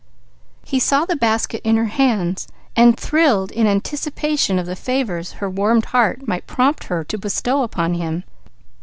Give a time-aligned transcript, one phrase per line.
[0.65, 5.47] He saw the basket in her hands, and thrilled in anticipation of the favours her
[5.47, 8.23] warmed heart might prompt her to bestow upon him.